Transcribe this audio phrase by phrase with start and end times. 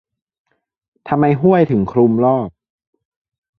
[1.07, 2.49] ทำไมห้วยถึงคลุมรอบ?